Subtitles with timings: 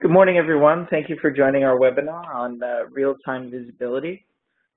[0.00, 0.86] Good morning, everyone.
[0.90, 4.26] Thank you for joining our webinar on uh, real-time visibility.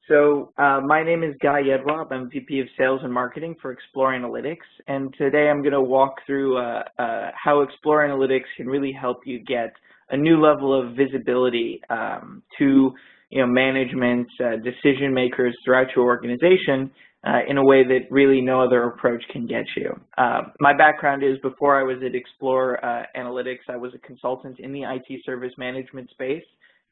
[0.08, 2.12] So uh, my name is Guy Yedwab.
[2.12, 4.58] I'm VP of Sales and Marketing for Explore Analytics.
[4.88, 9.18] And today I'm going to walk through uh, uh, how Explore Analytics can really help
[9.26, 9.74] you get
[10.12, 12.94] a new level of visibility um, to
[13.32, 16.92] you know, management, uh, decision makers throughout your organization
[17.28, 20.00] uh, in a way that really no other approach can get you.
[20.18, 24.60] Uh, my background is before I was at Explore uh, Analytics, I was a consultant
[24.60, 26.44] in the IT service management space,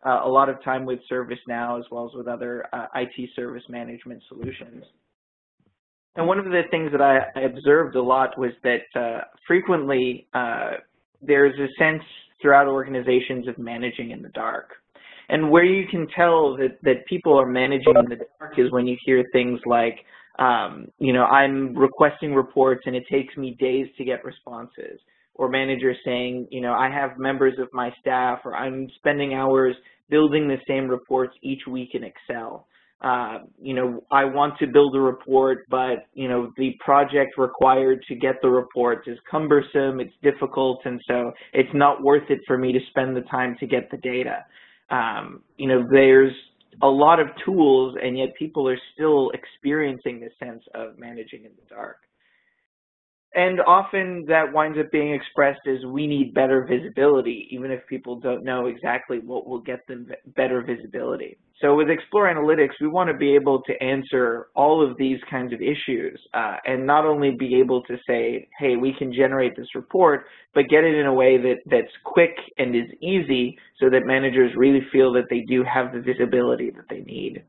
[0.05, 3.63] uh, a lot of time with ServiceNow as well as with other uh, IT service
[3.69, 4.83] management solutions.
[6.17, 10.27] And one of the things that I, I observed a lot was that uh, frequently
[11.21, 12.03] there's a sense
[12.41, 14.71] throughout organizations of managing in the dark.
[15.29, 18.85] And where you can tell that, that people are managing in the dark is when
[18.85, 19.97] you hear things like,
[20.39, 24.99] um, you know, I'm requesting reports and it takes me days to get responses.
[25.37, 29.75] Or managers saying, you know, I have members of my staff or I'm spending hours
[30.09, 32.67] building the same reports each week in Excel.
[33.01, 37.99] Uh, you know, I want to build a report, but, you know, the project required
[38.07, 42.57] to get the report is cumbersome, it's difficult, and so it's not worth it for
[42.57, 44.45] me to spend the time to get the data.
[44.89, 46.31] Um, you know, there's
[46.81, 51.51] a lot of tools, and yet people are still experiencing this sense of managing in
[51.55, 51.97] the dark.
[53.35, 58.17] And often that winds up being expressed as we need better visibility, even if people
[58.17, 61.37] don't know exactly what will get them better visibility.
[61.61, 65.51] So with Explore Analytics, we want to be able to answer all of these kinds
[65.51, 69.75] of issues uh, and not only be able to say, hey, we can generate this
[69.75, 74.05] report, but get it in a way that, that's quick and is easy so that
[74.05, 77.43] managers really feel that they do have the visibility that they need.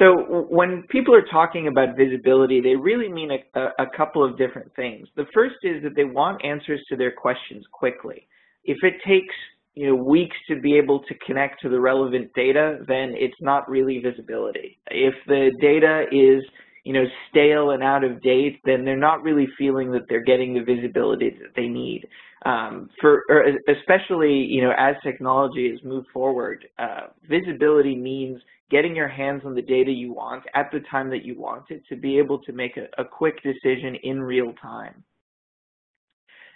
[0.00, 4.74] So when people are talking about visibility, they really mean a, a, couple of different
[4.74, 5.06] things.
[5.14, 8.26] The first is that they want answers to their questions quickly.
[8.64, 9.34] If it takes
[9.74, 13.68] you know, weeks to be able to connect to the relevant data, then it's not
[13.68, 14.78] really visibility.
[14.90, 16.42] If the data is
[16.84, 20.54] you know, stale and out of date, then they're not really feeling that they're getting
[20.54, 22.06] the visibility that they need.
[22.46, 23.22] Um, for
[23.68, 29.54] especially, you know, as technology has moved forward, uh, visibility means getting your hands on
[29.54, 32.52] the data you want at the time that you want it to be able to
[32.52, 35.04] make a, a quick decision in real time.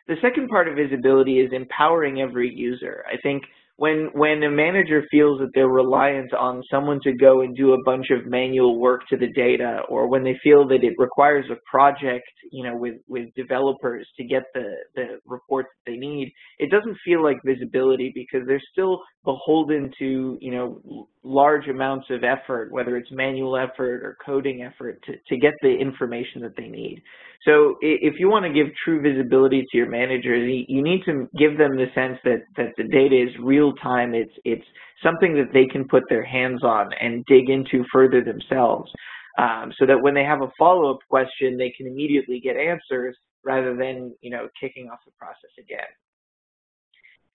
[0.06, 3.04] The second part of visibility is empowering every user.
[3.10, 3.42] I think
[3.76, 7.82] when when a manager feels that they're reliant on someone to go and do a
[7.84, 11.56] bunch of manual work to the data or when they feel that it requires a
[11.68, 16.70] project you know with with developers to get the the reports that they need it
[16.70, 22.70] doesn't feel like visibility because they're still beholden to you know large amounts of effort
[22.70, 27.02] whether it's manual effort or coding effort to, to get the information that they need
[27.42, 31.58] so if you want to give true visibility to your managers, you need to give
[31.58, 34.14] them the sense that, that the data is real time.
[34.14, 34.64] It's, it's
[35.02, 38.90] something that they can put their hands on and dig into further themselves.
[39.36, 43.76] Um, so that when they have a follow-up question, they can immediately get answers rather
[43.76, 45.80] than, you know, kicking off the process again.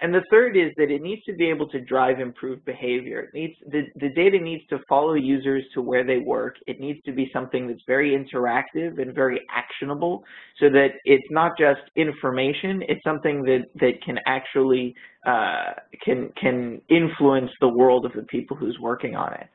[0.02, 3.24] And the third is that it needs to be able to drive improved behavior.
[3.24, 6.56] It needs, the, the data needs to follow users to where they work.
[6.68, 10.24] It needs to be something that's very interactive and very actionable
[10.58, 14.96] so that it's not just information, it's something that, that can actually
[15.26, 19.48] uh, can, can influence the world of the people who's working on it.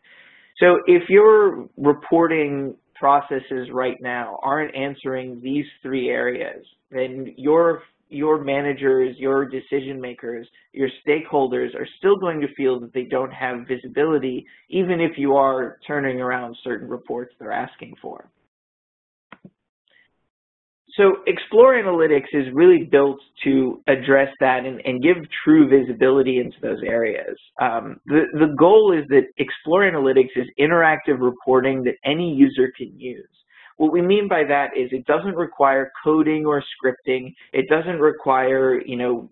[0.59, 7.83] So if your reporting processes right now aren't answering these three areas, then your
[8.15, 13.33] your managers, your decision makers, your stakeholders are still going to feel that they don't
[13.33, 18.29] have visibility, even if you are turning around certain reports they're asking for.
[20.97, 26.57] So Explore Analytics is really built to address that and, and give true visibility into
[26.63, 27.37] those areas.
[27.61, 32.99] Um, the, the goal is that Explore Analytics is interactive reporting that any user can
[32.99, 33.27] use.
[33.77, 37.35] What we mean by that is it doesn't require coding or scripting.
[37.53, 39.29] It doesn't require, you know,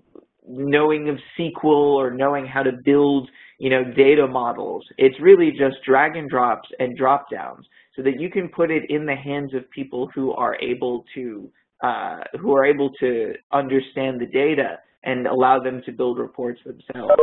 [0.47, 4.85] knowing of SQL or knowing how to build, you know, data models.
[4.99, 8.91] It's really just drag and drops and drop downs so that you can put it
[8.91, 11.51] in the hands of people who are able to
[11.83, 17.21] uh, who are able to understand the data and allow them to build reports themselves.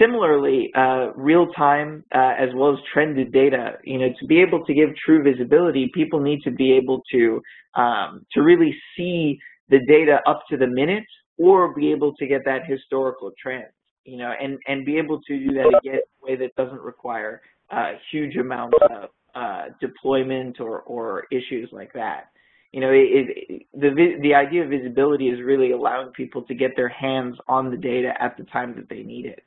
[0.00, 4.72] Similarly, uh, real-time uh, as well as trended data, you know, to be able to
[4.72, 7.42] give true visibility, people need to be able to
[7.74, 9.38] um, to really see
[9.70, 11.04] the data up to the minute
[11.36, 13.66] or be able to get that historical trend,
[14.04, 16.80] you know, and, and be able to do that again in a way that doesn't
[16.80, 17.40] require
[17.70, 22.30] uh, huge amounts of uh, deployment or, or issues like that.
[22.72, 23.90] you know, it, it, the
[24.22, 28.12] the idea of visibility is really allowing people to get their hands on the data
[28.20, 29.42] at the time that they need it.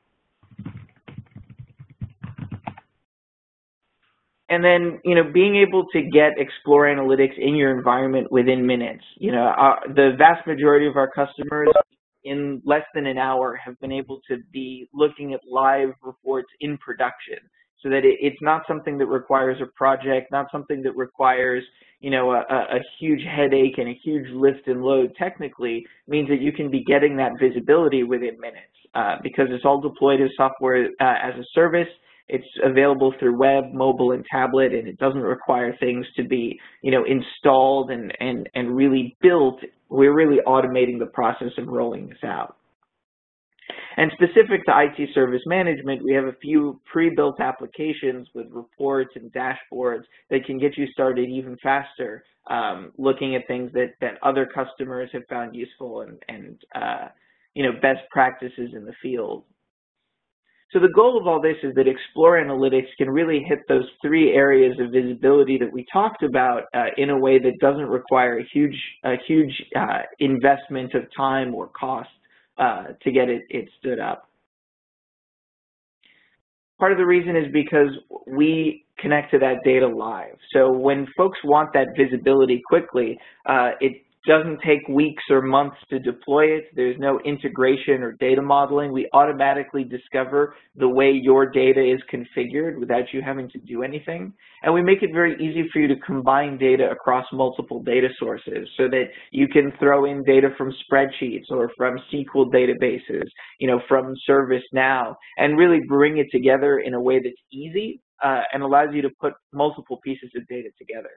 [4.51, 9.03] And then, you know, being able to get Explore Analytics in your environment within minutes.
[9.17, 11.69] You know, uh, the vast majority of our customers
[12.25, 16.77] in less than an hour have been able to be looking at live reports in
[16.77, 17.37] production
[17.81, 21.63] so that it, it's not something that requires a project, not something that requires,
[21.99, 26.41] you know, a, a, huge headache and a huge lift and load technically means that
[26.41, 30.89] you can be getting that visibility within minutes uh, because it's all deployed as software
[30.99, 31.87] uh, as a service.
[32.31, 36.89] It's available through web, mobile, and tablet, and it doesn't require things to be, you
[36.89, 39.59] know, installed and, and, and really built.
[39.89, 42.55] We're really automating the process of rolling this out.
[43.97, 49.31] And specific to IT service management, we have a few pre-built applications with reports and
[49.33, 54.45] dashboards that can get you started even faster, um, looking at things that, that other
[54.45, 57.07] customers have found useful and, and uh,
[57.53, 59.43] you know, best practices in the field.
[60.71, 64.31] So the goal of all this is that Explore Analytics can really hit those three
[64.33, 68.43] areas of visibility that we talked about uh, in a way that doesn't require a
[68.53, 72.09] huge, a huge uh, investment of time or cost
[72.57, 74.29] uh, to get it, it stood up.
[76.79, 77.89] Part of the reason is because
[78.25, 80.37] we connect to that data live.
[80.53, 85.99] So when folks want that visibility quickly, uh, it doesn't take weeks or months to
[85.99, 86.65] deploy it.
[86.75, 88.91] There's no integration or data modeling.
[88.91, 94.33] We automatically discover the way your data is configured without you having to do anything.
[94.63, 98.67] And we make it very easy for you to combine data across multiple data sources
[98.77, 103.23] so that you can throw in data from spreadsheets or from SQL databases,
[103.59, 108.41] you know, from ServiceNow, and really bring it together in a way that's easy uh,
[108.53, 111.09] and allows you to put multiple pieces of data together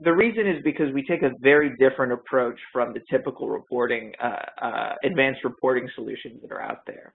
[0.00, 4.64] the reason is because we take a very different approach from the typical reporting, uh,
[4.64, 7.14] uh, advanced reporting solutions that are out there.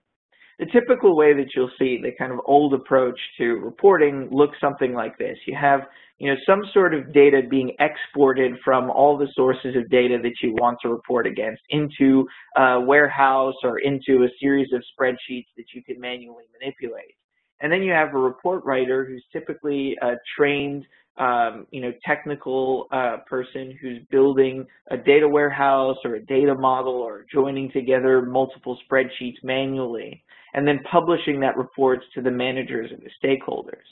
[0.59, 4.93] The typical way that you'll see the kind of old approach to reporting looks something
[4.93, 5.37] like this.
[5.47, 5.81] You have
[6.19, 10.33] you know, some sort of data being exported from all the sources of data that
[10.41, 12.25] you want to report against into
[12.55, 17.15] a warehouse or into a series of spreadsheets that you can manually manipulate.
[17.61, 20.85] And then you have a report writer who's typically uh, trained
[21.17, 26.93] um, you know, technical uh, person who's building a data warehouse or a data model
[26.93, 30.23] or joining together multiple spreadsheets manually,
[30.53, 33.85] and then publishing that reports to the managers and the stakeholders.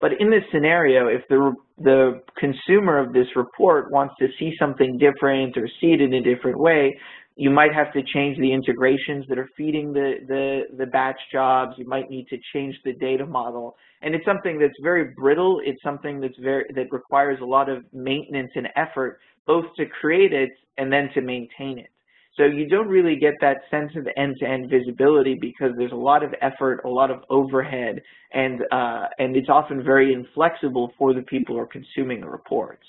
[0.00, 4.96] But in this scenario, if the, the consumer of this report wants to see something
[4.96, 6.96] different or see it in a different way,
[7.38, 11.74] you might have to change the integrations that are feeding the, the, the batch jobs.
[11.78, 13.76] You might need to change the data model.
[14.02, 15.60] And it's something that's very brittle.
[15.64, 20.32] It's something that's very, that requires a lot of maintenance and effort, both to create
[20.32, 21.90] it and then to maintain it.
[22.36, 26.24] So you don't really get that sense of end-to-end -end visibility because there's a lot
[26.24, 28.02] of effort, a lot of overhead,
[28.32, 32.86] and, uh, and it's often very inflexible for the people who are consuming the reports.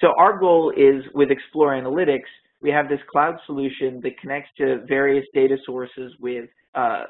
[0.00, 2.32] So our goal is with Explore Analytics
[2.62, 7.04] we have this cloud solution that connects to various data sources with uh,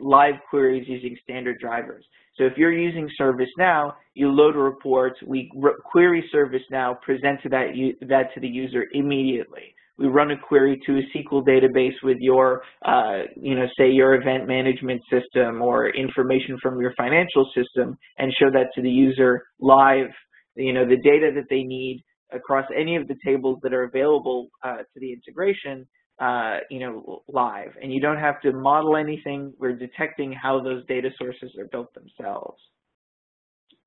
[0.00, 2.04] live queries using standard drivers.
[2.36, 5.50] So if you're using ServiceNow, you load a report, we
[5.90, 7.68] query ServiceNow, present to that,
[8.08, 9.74] that to the user immediately.
[9.98, 14.14] We run a query to a SQL database with your, uh, you know, say your
[14.14, 19.44] event management system or information from your financial system and show that to the user
[19.58, 20.08] live,
[20.54, 24.48] you know, the data that they need across any of the tables that are available
[24.62, 25.86] uh, to the integration,
[26.20, 27.72] uh, you know, live.
[27.80, 29.52] And you don't have to model anything.
[29.58, 32.60] We're detecting how those data sources are built themselves.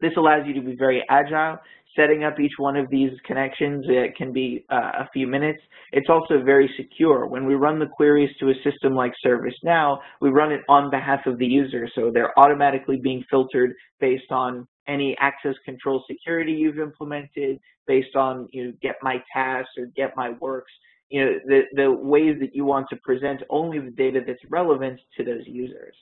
[0.01, 1.57] This allows you to be very agile.
[1.95, 5.59] Setting up each one of these connections it can be uh, a few minutes.
[5.91, 7.25] It's also very secure.
[7.27, 11.21] When we run the queries to a system like ServiceNow, we run it on behalf
[11.25, 16.79] of the user, so they're automatically being filtered based on any access control security you've
[16.79, 20.71] implemented based on you know get my tasks or get my works
[21.09, 24.99] you know the the ways that you want to present only the data that's relevant
[25.15, 25.95] to those users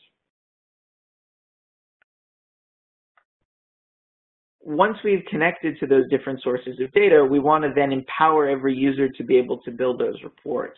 [4.67, 8.75] once we've connected to those different sources of data, we want to then empower every
[8.75, 10.77] user to be able to build those reports.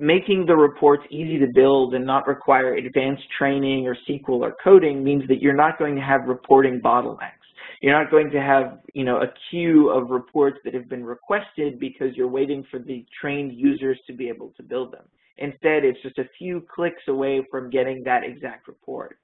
[0.00, 5.04] Making the reports easy to build and not require advanced training or SQL or coding
[5.04, 7.39] means that you're not going to have reporting bottlenecks.
[7.80, 11.80] You're not going to have, you know, a queue of reports that have been requested
[11.80, 15.04] because you're waiting for the trained users to be able to build them.
[15.38, 19.18] Instead, it's just a few clicks away from getting that exact report.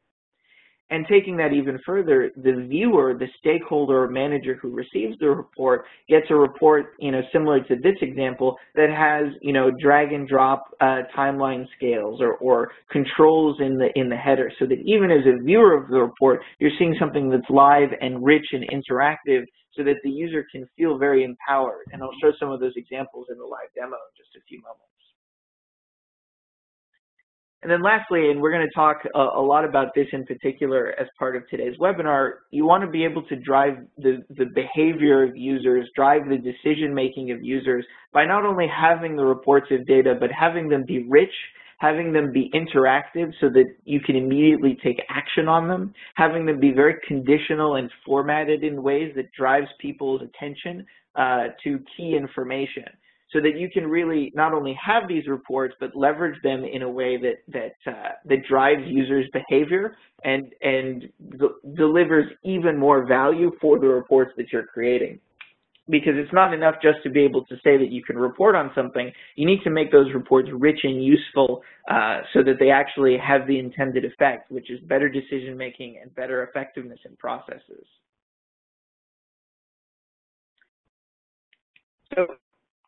[0.88, 5.84] And taking that even further, the viewer, the stakeholder or manager who receives the report
[6.08, 10.28] gets a report, you know, similar to this example that has, you know, drag and
[10.28, 15.10] drop uh, timeline scales or, or controls in the in the header, so that even
[15.10, 19.42] as a viewer of the report, you're seeing something that's live and rich and interactive,
[19.74, 21.86] so that the user can feel very empowered.
[21.92, 24.60] And I'll show some of those examples in the live demo in just a few
[24.62, 24.95] moments.
[27.66, 30.94] And then lastly, and we're going to talk a, a, lot about this in particular
[31.00, 35.24] as part of today's webinar, you want to be able to drive the, the behavior
[35.24, 40.14] of users, drive the decision-making of users by not only having the reports of data,
[40.14, 41.34] but having them be rich,
[41.78, 46.60] having them be interactive so that you can immediately take action on them, having them
[46.60, 52.84] be very conditional and formatted in ways that drives people's attention uh, to key information
[53.32, 56.88] so that you can really not only have these reports but leverage them in a
[56.88, 61.08] way that that uh, that drives users behavior and and
[61.74, 65.18] delivers even more value for the reports that you're creating.
[65.88, 68.72] Because it's not enough just to be able to say that you can report on
[68.74, 69.12] something.
[69.36, 73.46] You need to make those reports rich and useful uh, so that they actually have
[73.46, 77.86] the intended effect which is better decision making and better effectiveness in processes.
[82.14, 82.36] So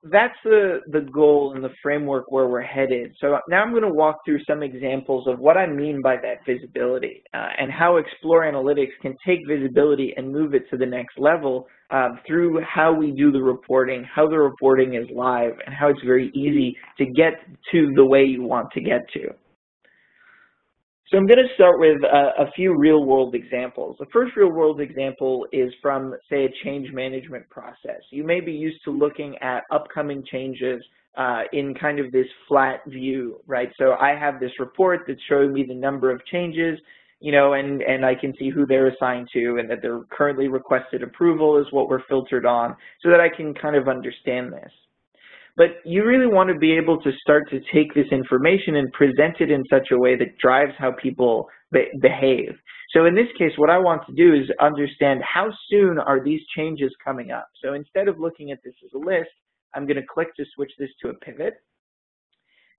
[0.05, 3.13] that's the, the goal and the framework where we're headed.
[3.21, 6.45] So now I'm going to walk through some examples of what I mean by that
[6.47, 11.19] visibility uh, and how Explore Analytics can take visibility and move it to the next
[11.19, 15.89] level uh, through how we do the reporting, how the reporting is live, and how
[15.89, 17.33] it's very easy to get
[17.73, 19.29] to the way you want to get to.
[21.11, 23.97] So I'm going to start with a, a few real-world examples.
[23.99, 28.03] The first real-world example is from, say, a change management process.
[28.11, 30.83] You may be used to looking at upcoming changes
[31.17, 33.71] uh, in kind of this flat view, right?
[33.79, 36.79] So I have this report that's showing me the number of changes,
[37.21, 40.49] you know, and, and I can see who they're assigned to and that their currently
[40.49, 44.71] requested approval is what we're filtered on so that I can kind of understand this.
[45.59, 49.41] But you really want to be able to start to take this information and present
[49.41, 52.53] it in such a way that drives how people be behave.
[52.95, 56.41] So in this case, what I want to do is understand how soon are these
[56.57, 57.49] changes coming up.
[57.63, 59.31] So instead of looking at this as a list,
[59.75, 61.55] I'm going to click to switch this to a pivot.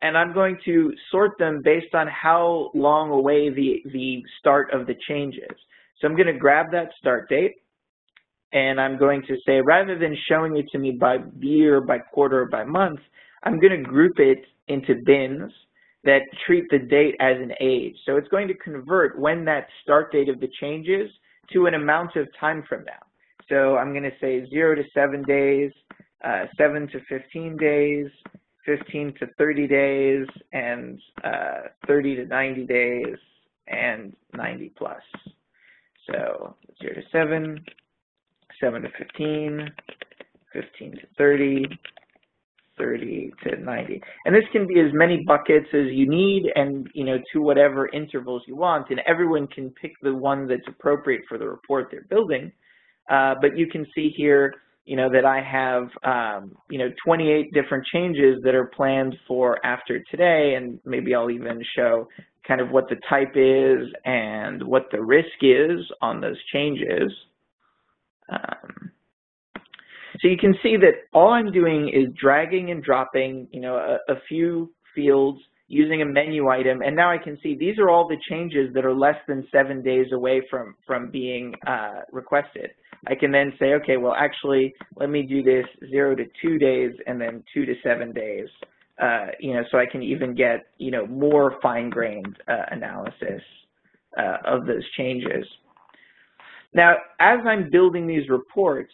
[0.01, 4.87] And I'm going to sort them based on how long away the, the start of
[4.87, 5.57] the change is.
[5.99, 7.55] So I'm going to grab that start date
[8.51, 12.45] and I'm going to say rather than showing it to me by year, by quarter,
[12.45, 12.99] by month,
[13.43, 15.51] I'm going to group it into bins
[16.03, 17.95] that treat the date as an age.
[18.05, 21.09] So it's going to convert when that start date of the changes
[21.53, 23.05] to an amount of time from now.
[23.49, 25.71] So I'm going to say 0 to 7 days,
[26.23, 28.07] uh, 7 to 15 days,
[28.65, 33.17] 15 to 30 days, and uh, 30 to 90 days,
[33.67, 35.01] and 90 plus.
[36.07, 37.65] So 0 to 7,
[38.61, 39.69] 7 to 15,
[40.53, 41.65] 15 to 30,
[42.77, 44.01] 30 to 90.
[44.25, 47.89] And this can be as many buckets as you need and, you know, to whatever
[47.89, 48.89] intervals you want.
[48.89, 52.51] And everyone can pick the one that's appropriate for the report they're building.
[53.09, 54.53] Uh, but you can see here,
[54.85, 59.63] you know, that I have, um, you know, 28 different changes that are planned for
[59.65, 60.55] after today.
[60.55, 62.07] And maybe I'll even show
[62.47, 67.11] kind of what the type is and what the risk is on those changes.
[68.31, 68.91] Um,
[70.21, 74.11] so you can see that all I'm doing is dragging and dropping, you know, a,
[74.11, 78.07] a few fields using a menu item, and now I can see these are all
[78.07, 82.71] the changes that are less than seven days away from, from being uh, requested.
[83.07, 86.91] I can then say, okay, well, actually, let me do this zero to two days
[87.05, 88.47] and then two to seven days,
[89.01, 93.41] uh, you know, so I can even get, you know, more fine-grained uh, analysis
[94.17, 95.45] uh, of those changes.
[96.73, 98.91] Now, as I'm building these reports,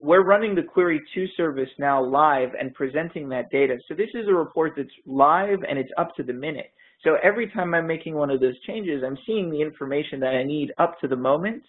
[0.00, 3.76] we're running the Query 2 service now live and presenting that data.
[3.86, 6.72] So this is a report that's live and it's up to the minute.
[7.04, 10.42] So every time I'm making one of those changes, I'm seeing the information that I
[10.42, 11.62] need up to the moment.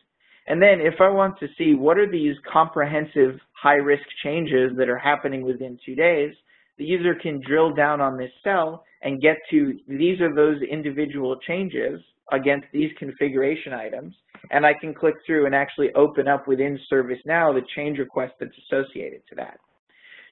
[0.48, 4.98] And then if I want to see what are these comprehensive high-risk changes that are
[4.98, 6.34] happening within two days,
[6.78, 11.38] the user can drill down on this cell and get to these are those individual
[11.48, 14.16] changes against these configuration items,
[14.50, 18.52] and I can click through and actually open up within ServiceNow the change request that's
[18.66, 19.60] associated to that.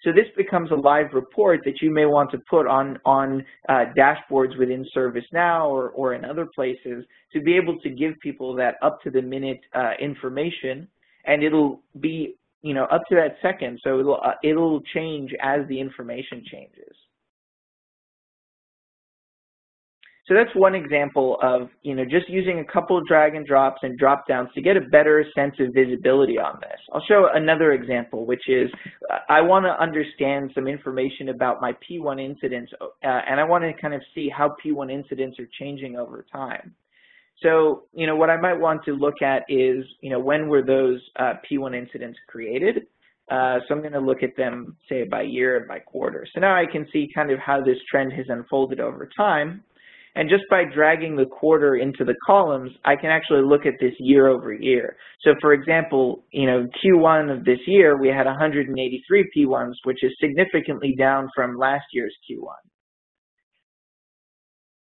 [0.04, 3.86] So this becomes a live report that you may want to put on, on uh,
[3.98, 8.76] dashboards within ServiceNow or, or in other places to be able to give people that
[8.82, 10.88] up-to-the-minute uh, information,
[11.26, 15.68] and it'll be you know, up to that second, so it'll, uh, it'll change as
[15.70, 16.94] the information changes.
[20.30, 23.80] So that's one example of, you know, just using a couple of drag and drops
[23.82, 26.80] and drop downs to get a better sense of visibility on this.
[26.94, 28.70] I'll show another example, which is
[29.12, 33.64] uh, I want to understand some information about my P1 incidents, uh, and I want
[33.64, 36.76] to kind of see how P1 incidents are changing over time.
[37.42, 40.62] So, you know, what I might want to look at is, you know, when were
[40.62, 42.86] those uh, P1 incidents created?
[43.32, 46.26] Uh, so I'm going to look at them, say, by year and by quarter.
[46.34, 49.64] So now I can see kind of how this trend has unfolded over time.
[50.16, 53.94] And just by dragging the quarter into the columns, I can actually look at this
[54.00, 54.98] year over year.
[55.22, 60.12] So for example, you know, Q1 of this year, we had 183 P1s, which is
[60.20, 62.56] significantly down from last year's Q1.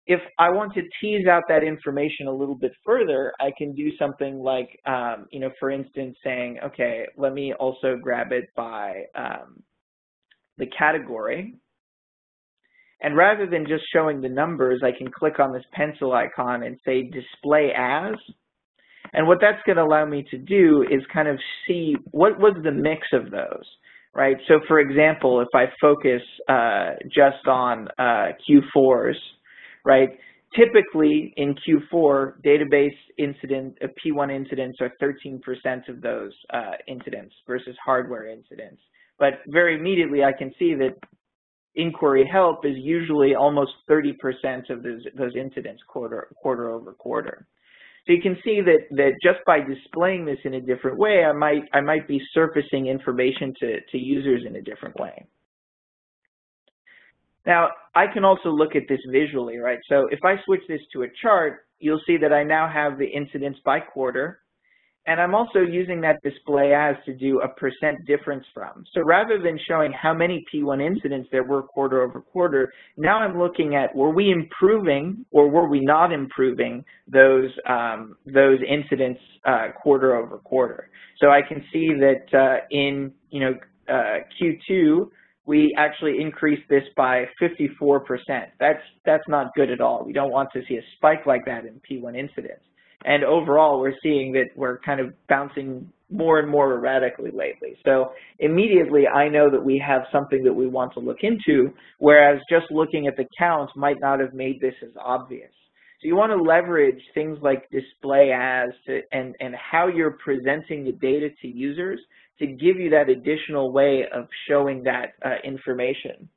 [0.06, 3.90] If I want to tease out that information a little bit further, I can do
[3.98, 9.04] something like, um, you know, for instance, saying, okay, let me also grab it by
[9.14, 9.62] um,
[10.58, 11.54] the category.
[13.00, 16.78] And rather than just showing the numbers, I can click on this pencil icon and
[16.84, 18.14] say display as.
[19.12, 22.56] And what that's going to allow me to do is kind of see what was
[22.64, 23.64] the mix of those,
[24.14, 24.36] right?
[24.48, 29.14] So for example, if I focus uh, just on uh, Q4s,
[29.84, 30.08] right,
[30.56, 35.40] typically in Q4, database incident, uh, P1 incidents are 13%
[35.88, 38.80] of those uh, incidents versus hardware incidents.
[39.18, 40.96] But very immediately I can see that
[41.76, 47.46] inquiry help is usually almost 30% of those, those incidents quarter, quarter over quarter.
[48.06, 51.32] So you can see that, that just by displaying this in a different way, I
[51.32, 55.26] might, I might be surfacing information to, to users in a different way.
[57.46, 59.78] Now, I can also look at this visually, right?
[59.88, 63.06] So if I switch this to a chart, you'll see that I now have the
[63.06, 64.40] incidents by quarter,
[65.06, 68.84] and I'm also using that display as to do a percent difference from.
[68.94, 73.38] So rather than showing how many P1 incidents there were quarter over quarter, now I'm
[73.38, 79.68] looking at were we improving or were we not improving those um, those incidents uh,
[79.82, 80.88] quarter over quarter.
[81.20, 83.54] So I can see that uh, in you know
[83.88, 85.10] uh, Q2
[85.46, 88.18] we actually increased this by 54%.
[88.58, 90.02] That's that's not good at all.
[90.04, 92.64] We don't want to see a spike like that in P1 incidents.
[93.04, 97.76] And overall, we're seeing that we're kind of bouncing more and more erratically lately.
[97.84, 102.40] So immediately, I know that we have something that we want to look into, whereas
[102.48, 105.50] just looking at the count might not have made this as obvious.
[106.00, 110.84] So you want to leverage things like display as to, and, and how you're presenting
[110.84, 112.00] the data to users
[112.38, 116.28] to give you that additional way of showing that uh, information.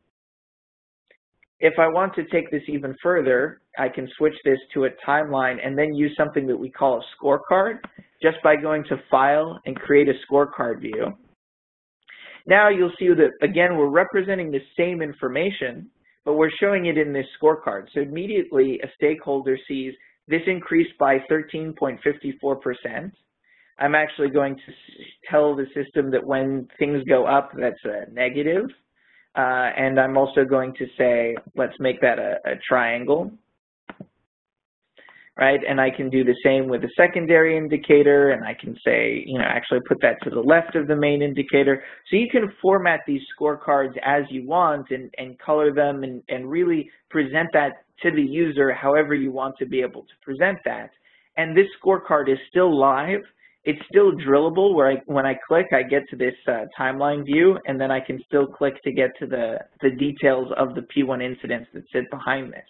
[1.59, 5.57] If I want to take this even further, I can switch this to a timeline
[5.63, 7.77] and then use something that we call a scorecard
[8.21, 11.13] just by going to File and create a scorecard view.
[12.47, 15.89] Now you'll see that, again, we're representing the same information,
[16.25, 17.87] but we're showing it in this scorecard.
[17.93, 19.93] So immediately a stakeholder sees
[20.27, 23.11] this increased by 13.54%.
[23.79, 24.61] I'm actually going to
[25.29, 28.65] tell the system that when things go up, that's a negative.
[29.35, 33.31] Uh, and I'm also going to say, let's make that a, a triangle
[35.37, 35.59] right?
[35.67, 39.37] And I can do the same with a secondary indicator, and I can say, you
[39.37, 41.83] know, actually put that to the left of the main indicator.
[42.09, 46.49] So you can format these scorecards as you want and, and color them and, and
[46.49, 50.89] really present that to the user however you want to be able to present that.
[51.37, 53.21] And this scorecard is still live,
[53.63, 57.59] it's still drillable where I, when I click, I get to this uh, timeline view,
[57.65, 61.23] and then I can still click to get to the, the details of the P1
[61.23, 62.65] incidents that sit behind this.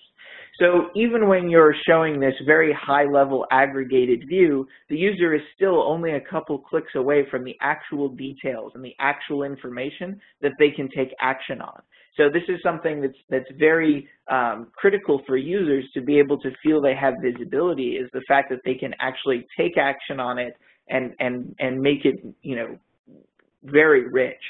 [0.60, 6.14] So even when you're showing this very high-level aggregated view, the user is still only
[6.14, 10.90] a couple clicks away from the actual details and the actual information that they can
[10.90, 11.80] take action on.
[12.18, 16.50] So this is something that's that's very um, critical for users to be able to
[16.64, 20.56] feel they have visibility is the fact that they can actually take action on it
[20.90, 22.78] and and and make it you know
[23.64, 24.42] very rich.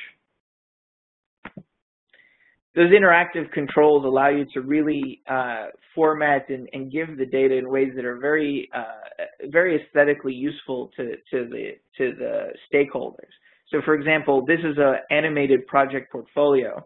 [2.77, 7.71] Those interactive controls allow you to really uh, format and, and, give the data in
[7.71, 13.33] ways that are very uh, very aesthetically useful to to the to the stakeholders.
[13.71, 16.85] So, for example, this is an animated project portfolio.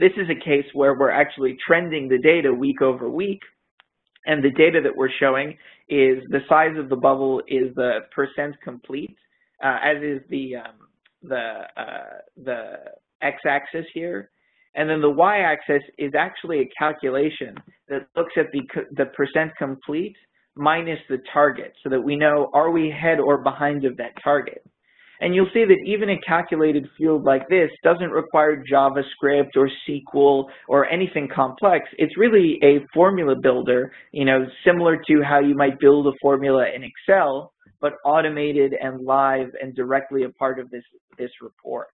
[0.00, 3.42] This is a case where we're actually trending the data week over week
[4.26, 5.50] and the data that we're showing
[5.88, 9.14] is the size of the bubble is the percent complete,
[9.64, 10.88] uh, as is the um,
[11.22, 12.74] the uh, the
[13.22, 14.31] x-axis here.
[14.74, 17.54] And then the y-axis is actually a calculation
[17.88, 18.62] that looks at the
[18.96, 20.16] the percent complete
[20.54, 24.62] minus the target, so that we know are we ahead or behind of that target.
[25.22, 30.46] And you'll see that even a calculated field like this doesn't require JavaScript or SQL
[30.66, 31.88] or anything complex.
[31.96, 36.66] It's really a formula builder, you know, similar to how you might build a formula
[36.74, 40.82] in Excel, but automated and live and directly a part of this,
[41.18, 41.86] this report.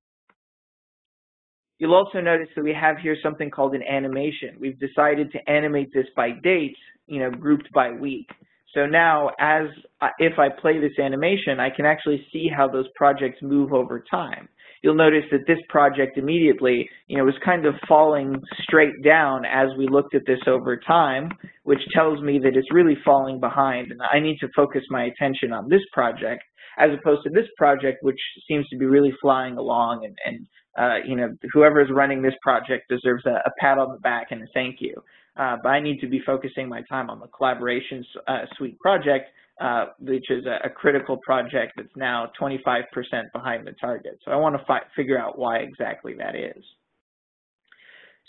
[1.78, 4.56] You'll also notice that we have here something called an animation.
[4.60, 8.28] We've decided to animate this by date, you know, grouped by week.
[8.74, 9.66] So now as
[10.00, 14.04] uh, if I play this animation, I can actually see how those projects move over
[14.10, 14.48] time.
[14.82, 19.68] You'll notice that this project immediately, you know, was kind of falling straight down as
[19.76, 21.30] we looked at this over time,
[21.62, 25.52] which tells me that it's really falling behind and I need to focus my attention
[25.52, 26.42] on this project
[26.78, 30.96] as opposed to this project, which seems to be really flying along and, and uh,
[31.06, 34.42] you know, whoever is running this project deserves a, a pat on the back and
[34.42, 34.94] a thank you
[35.38, 39.30] uh, but I need to be focusing my time on the collaboration uh, suite project,
[39.60, 42.84] uh, which is a, a, critical project that's now 25%
[43.32, 44.18] behind the target.
[44.24, 46.62] So I want to figure out why exactly that is.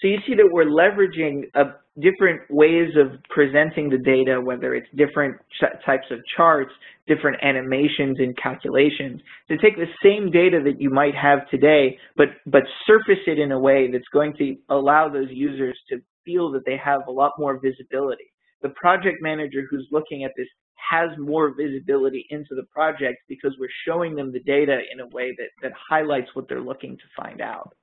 [0.02, 4.88] So you see that we're leveraging uh, different ways of presenting the data, whether it's
[4.96, 5.36] different
[5.86, 6.72] types of charts,
[7.08, 12.28] different animations and calculations, to take the same data that you might have today, but,
[12.46, 16.66] but surface it in a way that's going to allow those users to feel that
[16.66, 18.32] they have a lot more visibility.
[18.62, 20.48] The project manager who's looking at this
[20.92, 25.36] has more visibility into the project because we're showing them the data in a way
[25.38, 27.74] that, that highlights what they're looking to find out.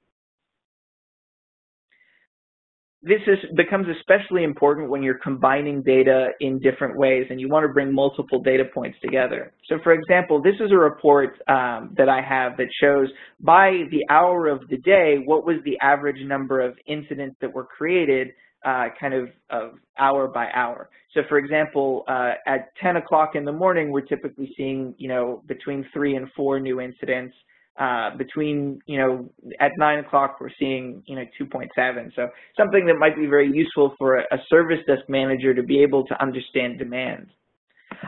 [3.07, 7.63] This is, becomes especially important when you're combining data in different ways and you want
[7.63, 9.53] to bring multiple data points together.
[9.69, 13.09] So for example, this is a report um, that I have that shows
[13.41, 17.65] by the hour of the day, what was the average number of incidents that were
[17.65, 18.29] created
[18.65, 20.91] uh, kind of, of hour by hour.
[21.15, 25.45] So for example, uh, at 10 o'clock in the morning, we're typically seeing, you know,
[25.47, 27.37] between three and four new incidents.
[27.79, 29.29] Uh, between, you know,
[29.61, 31.69] at 9 o'clock, we're seeing, you know, 2.7.
[32.17, 36.07] So something that might be very useful for a, service desk manager to be able
[36.07, 37.27] to understand demand.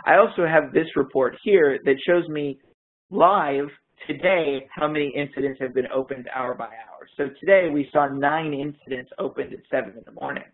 [0.06, 2.58] I also have this report here that shows me
[3.10, 3.66] live
[4.06, 7.06] today how many incidents have been opened hour by hour.
[7.18, 10.44] So today we saw nine incidents opened at 7 in the morning.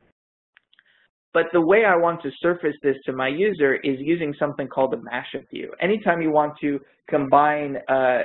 [1.33, 4.95] But the way I want to surface this to my user is using something called
[4.95, 5.73] a mashup view.
[5.81, 8.23] Anytime you want to combine uh,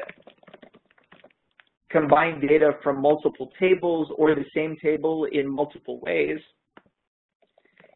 [1.89, 6.39] combine data from multiple tables or the same table in multiple ways,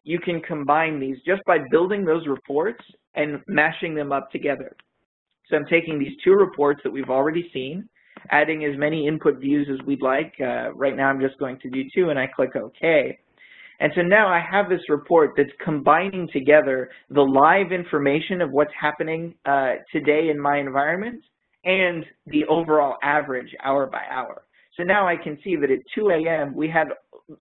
[0.02, 2.82] you can combine these just by building those reports
[3.14, 4.76] and mashing them up together.
[5.48, 7.88] So I'm taking these two reports that we've already seen,
[8.30, 10.34] adding as many input views as we'd like.
[10.40, 13.18] Uh, right now I'm just going to do two and I click OK.
[13.80, 18.72] And so now I have this report that's combining together the live information of what's
[18.78, 21.22] happening uh, today in my environment
[21.64, 24.42] and the overall average hour by hour.
[24.76, 26.54] So now I can see that at 2 a.m.
[26.54, 26.88] we had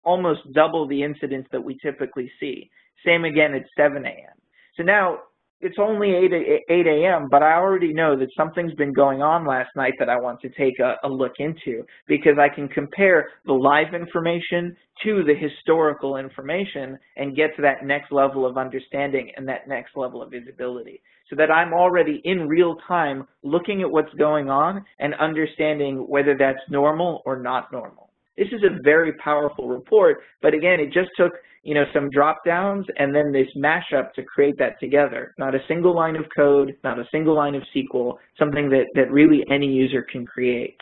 [0.04, 2.70] almost double the incidents that we typically see.
[3.06, 4.38] Same again at 7 a.m.
[4.78, 5.20] So now
[5.63, 6.32] it's only 8,
[6.69, 10.19] 8 a.m., but I already know that something's been going on last night that I
[10.19, 15.23] want to take a, a, look into because I can compare the live information to
[15.23, 20.21] the historical information and get to that next level of understanding and that next level
[20.21, 25.13] of visibility so that I'm already in real time looking at what's going on and
[25.15, 28.10] understanding whether that's normal or not normal.
[28.38, 32.43] This is a very powerful report, but again, it just took you know, some drop
[32.46, 35.34] downs and then this mashup to create that together.
[35.38, 39.10] Not a single line of code, not a single line of SQL, something that, that
[39.12, 40.76] really any user can create.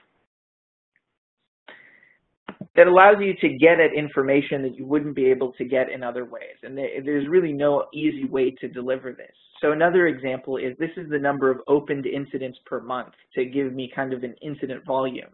[2.75, 6.03] That allows you to get at information that you wouldn't be able to get in
[6.03, 6.55] other ways.
[6.63, 9.35] And there's really no easy way to deliver this.
[9.61, 13.73] So another example is this is the number of opened incidents per month to give
[13.73, 15.29] me kind of an incident volume.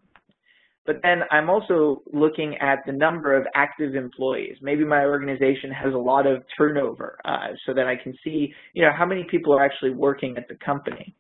[0.88, 4.56] But then I'm also looking at the number of active employees.
[4.62, 8.84] Maybe my organization has a lot of turnover uh, so that I can see, you
[8.84, 11.14] know, how many people are actually working at the company.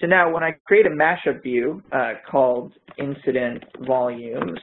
[0.00, 4.58] So now when I create a mashup view uh, called incident volumes,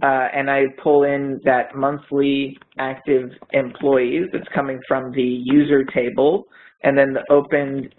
[0.00, 6.44] uh, and I pull in that monthly active employees that's coming from the user table,
[6.84, 7.92] and then the opened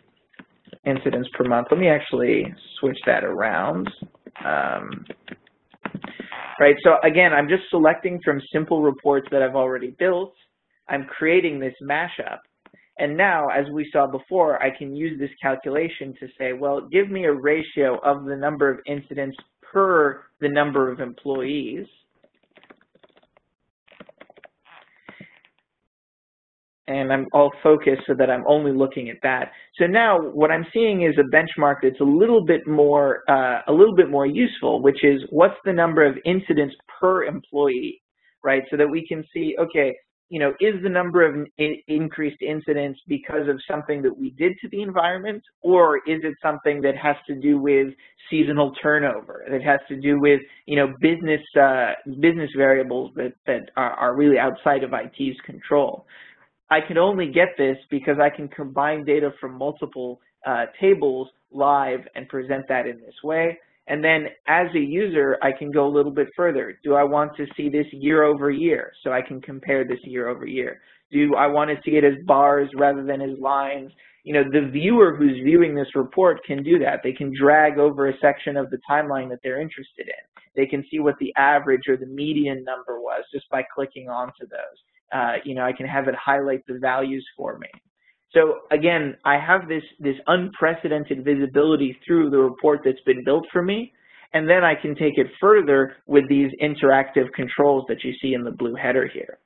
[0.86, 1.68] incidents per month.
[1.70, 2.46] Let me actually
[2.80, 3.90] switch that around.
[4.46, 5.06] Um,
[6.62, 6.76] right?
[6.84, 10.34] So again, I'm just selecting from simple reports that I've already built.
[10.88, 12.38] I'm creating this mashup.
[13.00, 17.10] And now, as we saw before, I can use this calculation to say, well, give
[17.10, 19.36] me a ratio of the number of incidents
[19.74, 21.88] per the number of employees.
[26.88, 29.52] And I'm all focused so that I'm only looking at that.
[29.78, 33.72] So now what I'm seeing is a benchmark that's a little bit more uh, a
[33.72, 38.02] little bit more useful, which is what's the number of incidents per employee,
[38.44, 38.64] right?
[38.72, 39.94] So that we can see, okay,
[40.32, 44.54] you know, is the number of in increased incidents because of something that we did
[44.62, 47.88] to the environment, or is it something that has to do with
[48.30, 51.92] seasonal turnover, that has to do with, you know, business uh,
[52.22, 56.06] business variables that, that are, are really outside of IT's control?
[56.72, 62.00] I can only get this because I can combine data from multiple uh, tables live
[62.16, 63.60] and present that in this way.
[63.88, 66.80] And then as a user, I can go a little bit further.
[66.82, 68.94] Do I want to see this year over year?
[69.04, 70.80] So I can compare this year over year.
[71.12, 73.92] Do I want to see it as bars rather than as lines?
[74.24, 77.02] You know, the viewer who's viewing this report can do that.
[77.04, 80.42] They can drag over a section of the timeline that they're interested in.
[80.56, 84.48] They can see what the average or the median number was just by clicking onto
[84.48, 84.78] those.
[85.14, 87.68] Uh, you know, I can have it highlight the values for me.
[88.34, 93.62] So again, I have this, this unprecedented visibility through the report that's been built for
[93.62, 93.92] me,
[94.34, 98.44] and then I can take it further with these interactive controls that you see in
[98.44, 99.40] the blue header here.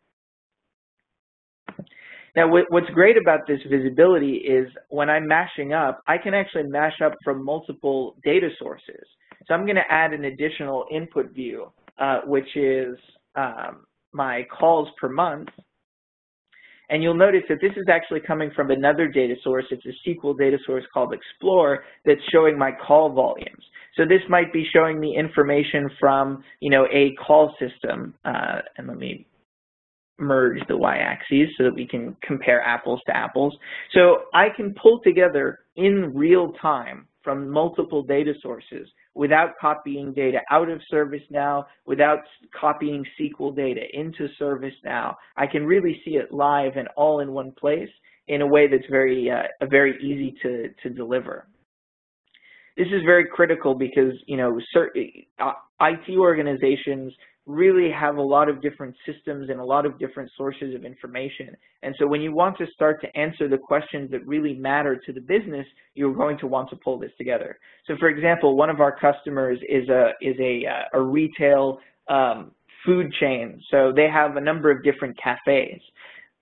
[2.35, 6.99] Now, what's great about this visibility is when I'm mashing up, I can actually mash
[7.03, 9.07] up from multiple data sources.
[9.47, 12.97] So I'm going to add an additional input view, uh, which is
[13.35, 15.49] um, my calls per month.
[16.89, 19.65] And you'll notice that this is actually coming from another data source.
[19.71, 23.63] It's a SQL data source called Explore that's showing my call volumes.
[23.95, 28.13] So this might be showing me information from, you know, a call system.
[28.23, 29.25] Uh, and let me
[30.19, 33.55] merge the y-axes so that we can compare apples to apples.
[33.93, 40.39] So I can pull together in real time from multiple data sources without copying data
[40.51, 42.19] out of ServiceNow, without
[42.57, 45.15] copying SQL data into ServiceNow.
[45.35, 47.89] I can really see it live and all in one place
[48.27, 51.47] in a way that's very, uh, very easy to, to deliver.
[52.77, 54.59] This is very critical because, you know,
[55.39, 57.13] uh, IT organizations
[57.45, 61.55] really have a lot of different systems and a lot of different sources of information.
[61.83, 65.13] And so when you want to start to answer the questions that really matter to
[65.13, 67.59] the business, you're going to want to pull this together.
[67.85, 72.51] So for example, one of our customers is a, is a, uh, a retail um,
[72.85, 73.61] food chain.
[73.69, 75.81] So they have a number of different cafes.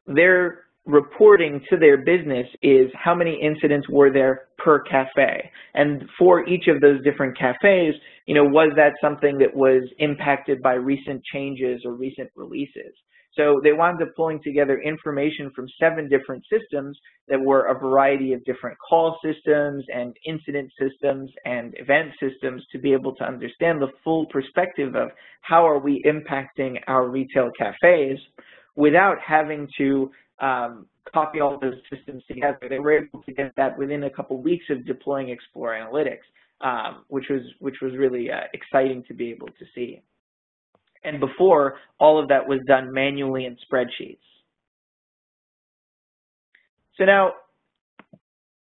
[0.07, 5.49] Their reporting to their business is how many incidents were there per cafe.
[5.73, 10.61] And for each of those different cafes, you know, was that something that was impacted
[10.61, 12.93] by recent changes or recent releases?
[13.35, 18.33] So they wound up pulling together information from seven different systems that were a variety
[18.33, 23.81] of different call systems and incident systems and event systems to be able to understand
[23.81, 25.09] the full perspective of
[25.41, 28.19] how are we impacting our retail cafes
[28.75, 32.57] without having to um, copy all those systems together.
[32.69, 36.25] They were able to get that within a couple weeks of deploying Explore Analytics,
[36.61, 40.01] um, which was which was really uh, exciting to be able to see.
[41.03, 44.17] And before, all of that was done manually in spreadsheets.
[46.97, 47.33] So now,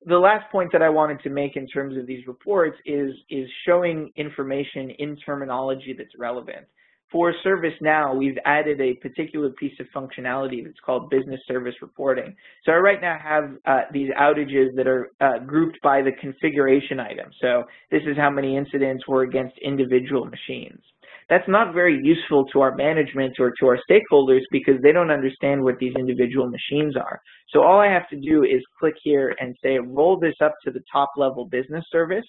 [0.06, 3.50] the last point that I wanted to make in terms of these reports is, is
[3.66, 6.66] showing information in terminology that's relevant.
[7.12, 12.36] For ServiceNow, we've added a particular piece of functionality that's called business service reporting.
[12.66, 17.00] So I right now have uh, these outages that are uh, grouped by the configuration
[17.00, 17.32] item.
[17.42, 20.82] So this is how many incidents were against individual machines.
[21.30, 25.64] That's not very useful to our management or to our stakeholders because they don't understand
[25.64, 27.20] what these individual machines are.
[27.50, 30.72] So all I have to do is click here and say, roll this up to
[30.72, 32.26] the top level business service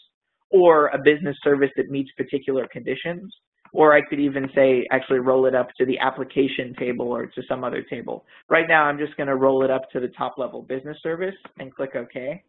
[0.50, 3.30] or a business service that meets particular conditions.
[3.72, 7.42] Or I could even say, actually roll it up to the application table or to
[7.48, 8.24] some other table.
[8.48, 11.34] Right now, I'm just going to roll it up to the top level business service
[11.58, 12.42] and click OK.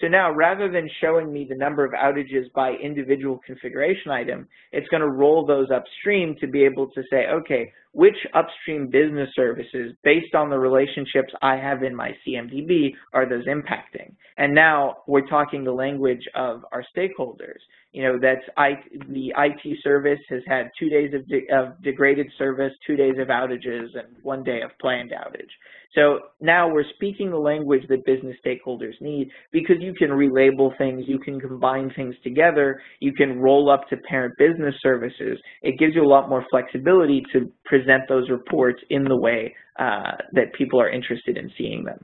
[0.00, 4.88] So now rather than showing me the number of outages by individual configuration item, it's
[4.88, 9.94] going to roll those upstream to be able to say, okay, which upstream business services
[10.02, 14.12] based on the relationships I have in my CMDB are those impacting?
[14.36, 17.60] And now we're talking the language of our stakeholders.
[17.92, 18.72] You know, that's I,
[19.08, 23.28] the IT service has had two days of, de of degraded service, two days of
[23.28, 25.52] outages, and one day of planned outage.
[25.94, 31.04] So now we're speaking the language that business stakeholders need because you can relabel things,
[31.06, 35.38] you can combine things together, you can roll up to parent business services.
[35.62, 40.12] It gives you a lot more flexibility to present those reports in the way uh,
[40.32, 41.98] that people are interested in seeing them.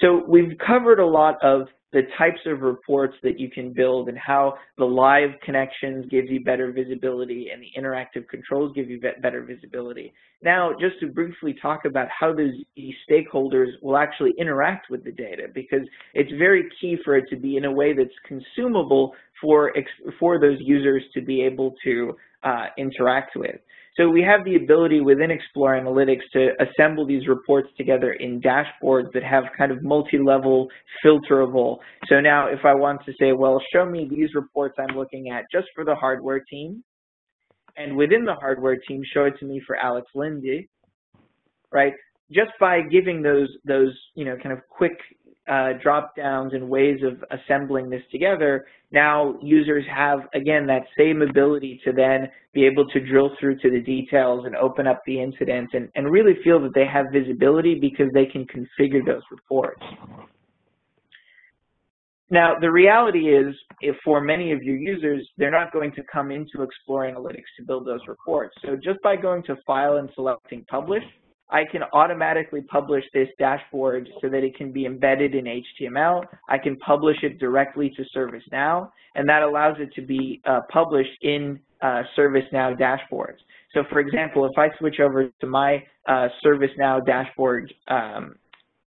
[0.00, 4.18] So we've covered a lot of the types of reports that you can build and
[4.18, 9.44] how the live connections gives you better visibility and the interactive controls give you better
[9.44, 10.12] visibility.
[10.42, 12.52] Now, just to briefly talk about how those
[13.08, 17.56] stakeholders will actually interact with the data because it's very key for it to be
[17.56, 19.72] in a way that's consumable for,
[20.18, 23.56] for those users to be able to uh, interact with.
[23.96, 29.10] So we have the ability within Explore Analytics to assemble these reports together in dashboards
[29.14, 30.68] that have kind of multi-level
[31.04, 31.78] filterable.
[32.08, 35.44] So now if I want to say, well, show me these reports I'm looking at
[35.50, 36.84] just for the hardware team,
[37.78, 40.68] and within the hardware team, show it to me for Alex Lindy,
[41.72, 41.92] right?
[42.30, 44.98] Just by giving those, those you know, kind of quick
[45.48, 51.22] uh, drop downs and ways of assembling this together, now users have, again, that same
[51.22, 55.20] ability to then be able to drill through to the details and open up the
[55.20, 59.82] incidents and, and really feel that they have visibility because they can configure those reports.
[62.28, 63.54] Now, the reality is,
[64.04, 67.86] for many of your users, they're not going to come into Explore Analytics to build
[67.86, 68.52] those reports.
[68.64, 71.04] So just by going to File and selecting Publish,
[71.50, 76.24] I can automatically publish this dashboard so that it can be embedded in HTML.
[76.48, 81.22] I can publish it directly to ServiceNow, and that allows it to be uh, published
[81.22, 83.38] in uh, ServiceNow dashboards.
[83.74, 88.36] So for example, if I switch over to my uh, ServiceNow dashboard, um,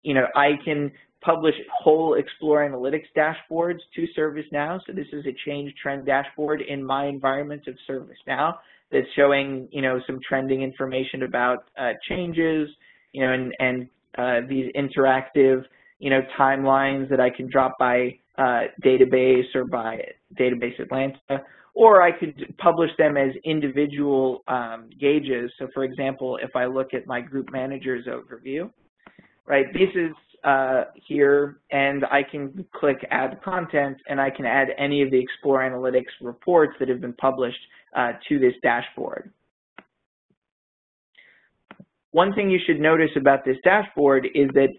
[0.01, 0.91] you know, I can
[1.21, 4.79] publish whole Explore Analytics dashboards to ServiceNow.
[4.85, 8.55] So this is a change trend dashboard in my environment of ServiceNow
[8.91, 12.69] that's showing, you know, some trending information about uh, changes,
[13.13, 15.63] you know, and, and uh, these interactive,
[15.99, 20.01] you know, timelines that I can drop by uh, database or by
[20.39, 25.51] Database Atlanta, or I could publish them as individual um, gauges.
[25.59, 28.71] So for example, if I look at my group managers overview,
[29.45, 30.11] right, this is
[30.43, 35.19] uh, here, and I can click Add Content, and I can add any of the
[35.19, 37.59] Explore Analytics reports that have been published
[37.95, 39.31] uh, to this dashboard.
[42.11, 44.69] One thing you should notice about this dashboard is that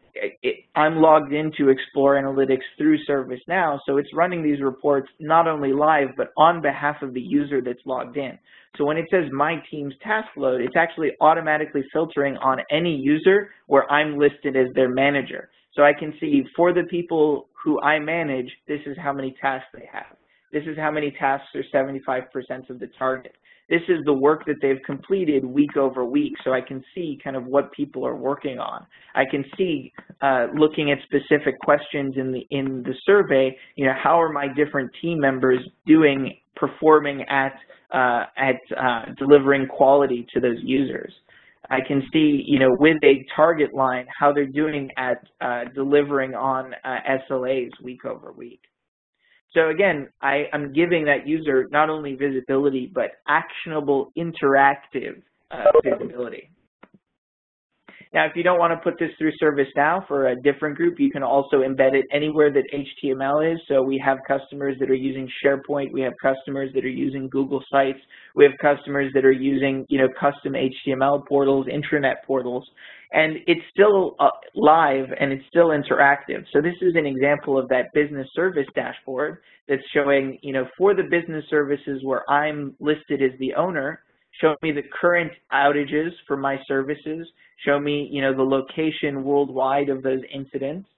[0.43, 5.73] it, I'm logged into Explore Analytics through ServiceNow, so it's running these reports not only
[5.73, 8.37] live, but on behalf of the user that's logged in.
[8.77, 13.51] So when it says My Team's Task Load, it's actually automatically filtering on any user
[13.69, 15.51] where I'm listed as their manager.
[15.75, 19.69] So I can see for the people who I manage, this is how many tasks
[19.73, 20.17] they have.
[20.53, 23.37] This is how many tasks are 75% of the target.
[23.71, 27.37] This is the work that they've completed week over week, so I can see kind
[27.37, 28.85] of what people are working on.
[29.15, 33.95] I can see, uh, looking at specific questions in the in the survey, you know,
[33.97, 37.53] how are my different team members doing, performing at
[37.93, 41.13] uh, at uh, delivering quality to those users.
[41.71, 46.35] I can see, you know, with a target line, how they're doing at uh, delivering
[46.35, 46.97] on uh,
[47.31, 48.61] SLAs week over week.
[49.53, 56.51] So again, I, am giving that user not only visibility, but actionable interactive uh, visibility.
[58.13, 61.13] Now, if you don't want to put this through ServiceNow for a different group, you
[61.13, 63.61] can also embed it anywhere that HTML is.
[63.69, 65.93] So we have customers that are using SharePoint.
[65.93, 68.01] We have customers that are using Google Sites.
[68.35, 72.69] We have customers that are using, you know, custom HTML portals, intranet portals.
[73.13, 76.45] And it's still uh, live and it's still interactive.
[76.53, 80.97] So this is an example of that business service dashboard that's showing, you know, for
[80.97, 84.03] the business services where I'm listed as the owner,
[84.41, 87.27] show me the current outages for my services,
[87.65, 90.89] show me, you know, the location worldwide of those incidents.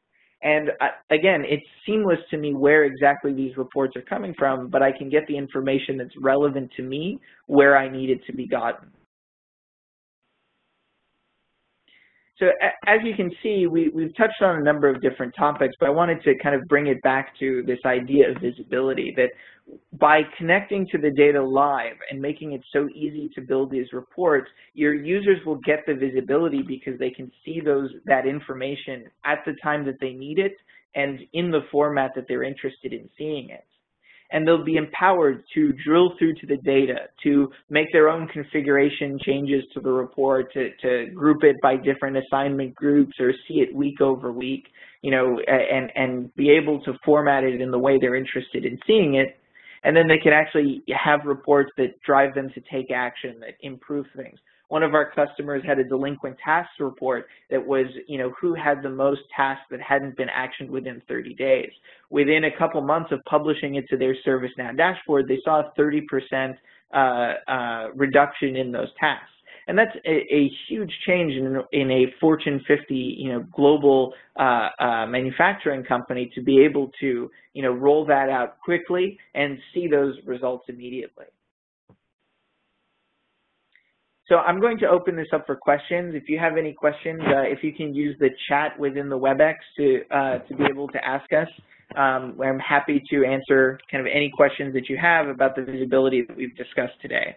[0.43, 4.83] And I, again, it's seamless to me where exactly these reports are coming from, but
[4.83, 8.47] I can get the information that's relevant to me where I need it to be
[8.47, 8.91] gotten.
[12.39, 12.49] So
[12.89, 15.91] as you can see, we, we've touched on a number of different topics, but I
[15.91, 19.31] wanted to kind of bring it back to this idea of visibility, that
[19.99, 24.49] by connecting to the data live and making it so easy to build these reports,
[24.75, 29.55] your users will get the visibility because they can see those that information at the
[29.63, 30.57] time that they need it
[30.95, 33.65] and in the format that they're interested in seeing it
[34.33, 39.19] and they'll be empowered to drill through to the data, to make their own configuration
[39.25, 43.75] changes to the report, to, to group it by different assignment groups or see it
[43.75, 44.67] week over week,
[45.03, 48.79] you know, and, and be able to format it in the way they're interested in
[48.87, 49.39] seeing it.
[49.85, 54.07] And then they can actually have reports that drive them to take action, that improve
[54.17, 54.39] things
[54.73, 58.83] one of our customers had a delinquent tasks report that was, you know, who had
[58.83, 61.69] the most tasks that hadn't been actioned within 30 days.
[62.09, 66.57] Within a couple months of publishing it to their ServiceNow dashboard, they saw a 30%
[66.95, 66.97] uh,
[67.53, 69.29] uh, reduction in those tasks.
[69.69, 74.69] And that's a, a huge change in, in, a Fortune 50, you know, global uh,
[74.79, 79.87] uh, manufacturing company to be able to, you know, roll that out quickly and see
[79.87, 81.27] those results immediately.
[84.29, 86.15] So I'm going to open this up for questions.
[86.15, 89.57] If you have any questions, uh, if you can use the chat within the WebEx
[89.77, 91.49] to, uh, to be able to ask us,
[91.97, 96.23] um, I'm happy to answer kind of any questions that you have about the visibility
[96.27, 97.37] that we've discussed today.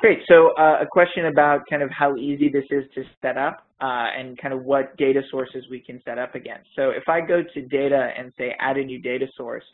[0.00, 0.20] Great.
[0.28, 4.06] So uh, a question about kind of how easy this is to set up uh,
[4.18, 6.68] and kind of what data sources we can set up against.
[6.74, 9.64] So if I go to data and say add a new data source,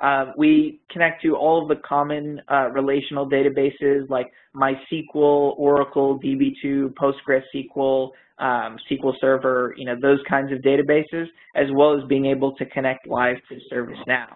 [0.00, 6.94] uh, we connect to all of the common uh, relational databases like MySQL, Oracle, DB2,
[6.94, 12.56] PostgreSQL, um, SQL Server, you know, those kinds of databases, as well as being able
[12.56, 14.28] to connect live to ServiceNow.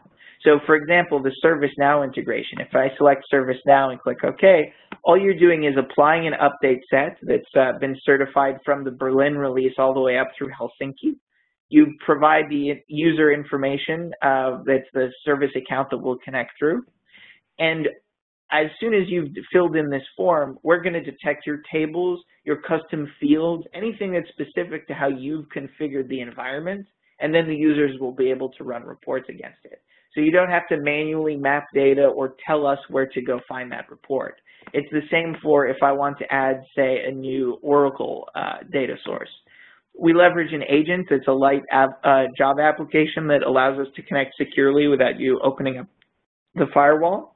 [0.44, 4.72] So for example, the ServiceNow integration, if I select ServiceNow and click OK,
[5.02, 9.36] all you're doing is applying an update set that's uh, been certified from the Berlin
[9.36, 11.16] release all the way up through Helsinki.
[11.70, 16.82] You provide the user information uh, that's the service account that we'll connect through.
[17.58, 17.88] And
[18.50, 22.62] as soon as you've filled in this form, we're going to detect your tables, your
[22.62, 26.86] custom fields, anything that's specific to how you've configured the environment,
[27.20, 29.82] and then the users will be able to run reports against it.
[30.14, 33.70] So you don't have to manually map data or tell us where to go find
[33.72, 34.40] that report.
[34.72, 38.96] It's the same for if I want to add, say, a new Oracle uh, data
[39.04, 39.30] source.
[39.98, 44.02] We leverage an agent that's a light app, uh, Java application that allows us to
[44.02, 45.86] connect securely without you opening up
[46.54, 47.34] the firewall.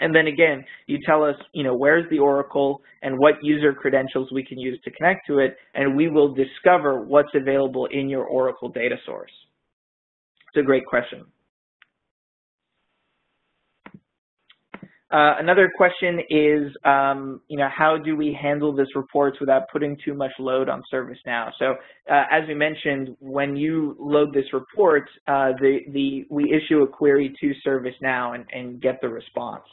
[0.00, 4.30] And then again, you tell us, you know, where's the Oracle and what user credentials
[4.32, 8.24] we can use to connect to it, and we will discover what's available in your
[8.24, 9.30] Oracle data source.
[10.48, 11.24] It's a great question.
[14.74, 14.86] Uh,
[15.18, 20.14] another question is, um, you know, how do we handle this reports without putting too
[20.14, 21.50] much load on ServiceNow?
[21.58, 21.74] So,
[22.10, 26.86] uh, as we mentioned, when you load this report, uh, the the we issue a
[26.86, 29.64] query to ServiceNow and, and get the response.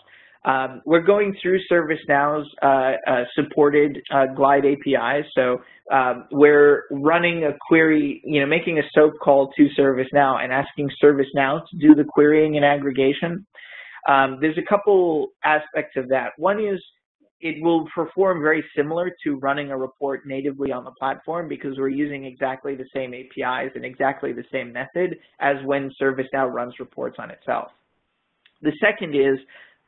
[0.46, 5.58] Um, we're going through ServiceNow's uh, uh, supported uh, Glide APIs, so
[5.92, 10.90] um, we're running a query, you know, making a SOAP call to ServiceNow and asking
[11.04, 13.46] ServiceNow to do the querying and aggregation.
[14.08, 16.32] Um, there's a couple aspects of that.
[16.38, 16.82] One is
[17.40, 21.90] it will perform very similar to running a report natively on the platform because we're
[21.90, 27.18] using exactly the same APIs and exactly the same method as when ServiceNow runs reports
[27.20, 27.68] on itself.
[28.64, 29.38] The second is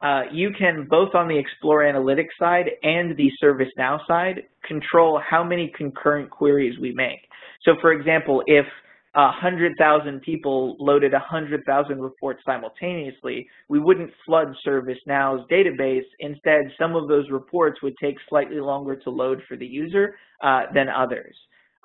[0.02, 5.44] uh, you can, both on the Explore Analytics side and the ServiceNow side, control how
[5.44, 7.20] many concurrent queries we make.
[7.64, 8.66] So for example, if
[9.14, 16.06] 100,000 people loaded 100,000 reports simultaneously, we wouldn't flood ServiceNow's database.
[16.20, 20.64] Instead, some of those reports would take slightly longer to load for the user uh,
[20.74, 21.36] than others.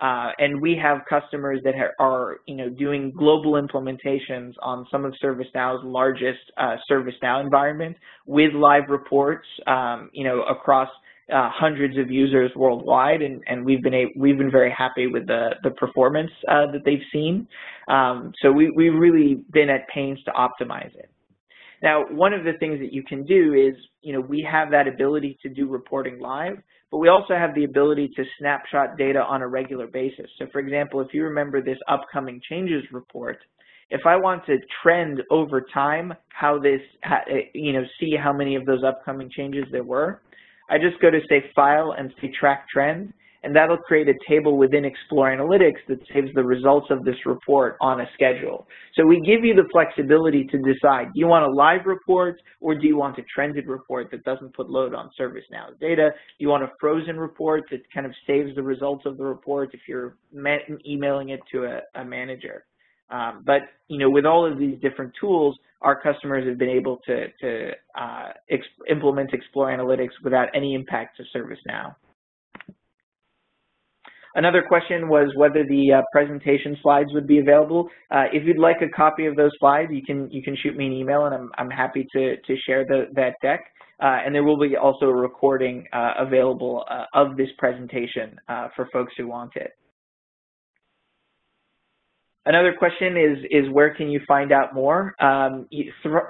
[0.03, 5.15] Uh, and we have customers that are, you know, doing global implementations on some of
[5.23, 7.97] ServiceNow's largest uh, ServiceNow environment
[8.27, 10.89] with live reports, um, you know, across
[11.33, 15.27] uh, hundreds of users worldwide, and, and we've been a, we've been very happy with
[15.27, 17.49] the the performance uh, that they've seen.
[17.89, 21.11] Um, so we we've really been at pains to optimize it.
[21.83, 24.89] Now, one of the things that you can do is, you know, we have that
[24.89, 26.57] ability to do reporting live,
[26.91, 30.27] but we also have the ability to snapshot data on a regular basis.
[30.39, 33.39] So, for example, if you remember this upcoming changes report,
[33.91, 36.81] if I want to trend over time how this,
[37.53, 40.23] you know, see how many of those upcoming changes there were,
[40.71, 43.13] I just go to say file and say track trend,
[43.45, 47.77] and that'll create a table within Explore Analytics that saves the results of this report
[47.83, 48.67] on a schedule.
[48.95, 52.75] So we give you the flexibility to decide, do you want a live report or
[52.75, 56.11] do you want a trended report that doesn't put load on ServiceNow data?
[56.13, 59.75] Do you want a frozen report that kind of saves the results of the report
[59.75, 60.17] if you're
[60.87, 62.65] emailing it to a, a manager?
[63.11, 66.99] Um, but you know, with all of these different tools, our customers have been able
[67.07, 67.71] to, to
[68.01, 71.95] uh, ex implement Explore Analytics without any impact to ServiceNow.
[74.37, 77.89] Another question was whether the uh, presentation slides would be available.
[78.11, 80.87] Uh, if you'd like a copy of those slides, you can you can shoot me
[80.87, 83.61] an email, and I'm I'm happy to to share the, that deck.
[84.03, 88.37] Uh, and there will be also a recording uh, available uh, of this presentation
[88.75, 89.71] for folks who want it.
[92.47, 95.15] Another question is, is where can you find out more?
[95.19, 95.67] Um,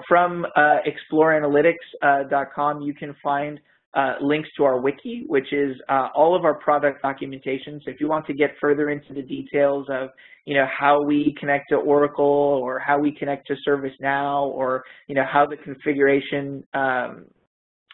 [0.07, 3.59] from uh, exploreanalytics.com, uh, you can find
[3.95, 7.81] uh, links to our wiki, which is uh, all of our product documentation.
[7.83, 10.09] So if you want to get further into the details of,
[10.45, 15.15] you know, how we connect to Oracle or how we connect to ServiceNow or, you
[15.15, 17.25] know, how the configuration, um,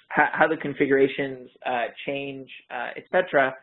[0.10, 3.54] how, how, the configurations uh, change, uh, etc.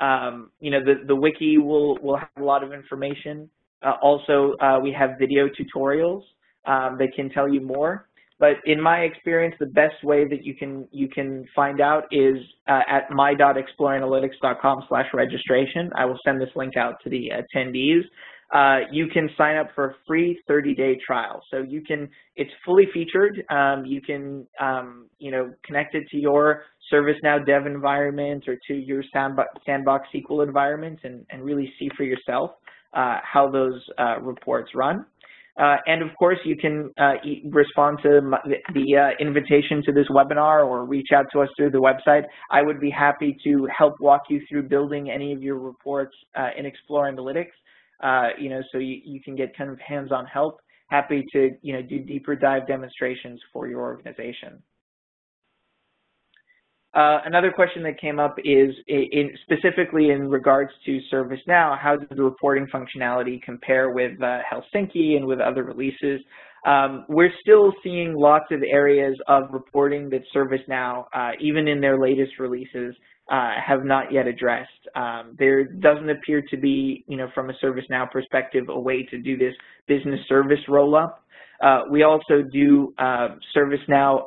[0.00, 3.50] Um, you know, the, the wiki will, will have a lot of information.
[3.82, 6.22] Uh, also, uh, we have video tutorials
[6.66, 8.08] um, that can tell you more.
[8.40, 12.36] But in my experience, the best way that you can you can find out is
[12.68, 15.90] uh, at my.exploreanalytics.com slash registration.
[15.96, 18.02] I will send this link out to the attendees.
[18.54, 21.42] Uh, you can sign up for a free 30-day trial.
[21.50, 23.44] So you can, it's fully featured.
[23.50, 28.74] Um, you can, um, you know, connect it to your ServiceNow dev environment or to
[28.74, 32.52] your Sandbox, Sandbox SQL environment and, and really see for yourself
[32.92, 35.04] how those uh, reports run.
[35.58, 37.14] Uh, and of course, you can uh,
[37.50, 38.20] respond to
[38.74, 42.22] the uh, invitation to this webinar or reach out to us through the website.
[42.52, 46.50] I would be happy to help walk you through building any of your reports uh,
[46.56, 47.46] in Explore Analytics,
[48.04, 50.60] uh, you know, so you, you can get kind of hands-on help.
[50.90, 54.62] Happy to, you know, do deeper dive demonstrations for your organization.
[56.94, 62.08] Uh, another question that came up is in, specifically in regards to ServiceNow, how does
[62.16, 66.20] the reporting functionality compare with uh, Helsinki and with other releases?
[66.66, 72.00] Um, we're still seeing lots of areas of reporting that ServiceNow, uh, even in their
[72.00, 72.94] latest releases,
[73.30, 74.70] uh, have not yet addressed.
[74.96, 79.18] Um, there doesn't appear to be, you know, from a ServiceNow perspective, a way to
[79.18, 79.54] do this
[79.86, 81.22] business service roll-up.
[81.62, 82.94] Uh, we also do
[83.54, 84.26] ServiceNow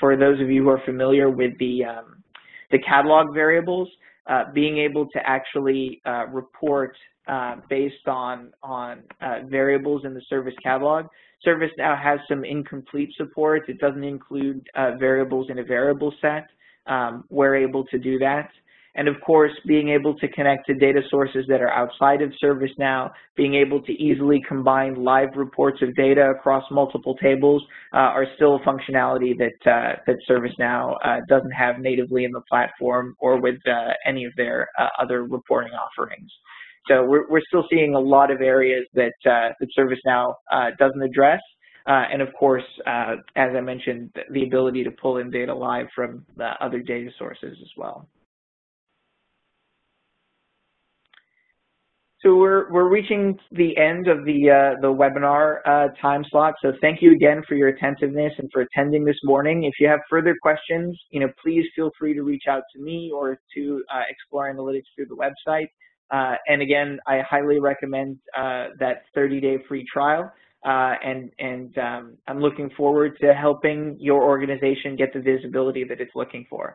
[0.00, 2.22] for those of you who are familiar with the, um,
[2.72, 3.88] the catalog variables,
[4.26, 6.96] uh, being able to actually uh, report
[7.28, 11.06] uh, based on, on uh, variables in the service catalog.
[11.46, 13.68] ServiceNow has some incomplete support.
[13.68, 16.48] It doesn't include uh, variables in a variable set.
[16.86, 18.50] Um, we're able to do that.
[18.96, 23.10] And of course, being able to connect to data sources that are outside of ServiceNow,
[23.36, 27.62] being able to easily combine live reports of data across multiple tables
[27.94, 33.14] uh, are still functionality that, uh, that ServiceNow uh, doesn't have natively in the platform
[33.20, 36.30] or with uh, any of their uh, other reporting offerings.
[36.88, 40.34] So we're, we're still seeing a lot of areas that, uh, that ServiceNow
[40.78, 41.40] doesn't address.
[41.86, 46.24] and of course, as I mentioned, the ability to pull in data live from
[46.60, 48.08] other data sources as well.
[52.22, 56.52] So we're, we're reaching the end of the, uh, the webinar uh, time slot.
[56.60, 59.64] So thank you again for your attentiveness and for attending this morning.
[59.64, 63.10] If you have further questions, you know, please feel free to reach out to me
[63.14, 65.68] or to uh, Explore Analytics through the website.
[66.10, 70.30] Uh, and again, I highly recommend uh, that 30-day free trial.
[70.62, 76.02] Uh, and and um, I'm looking forward to helping your organization get the visibility that
[76.02, 76.68] it's looking for.